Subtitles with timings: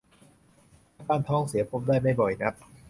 [0.97, 2.53] อาการท้องเสียพบได้ไม่บ่อยนัก